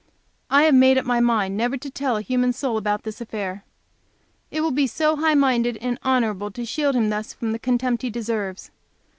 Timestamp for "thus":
7.11-7.33